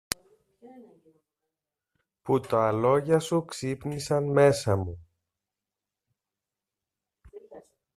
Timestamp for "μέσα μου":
4.23-5.07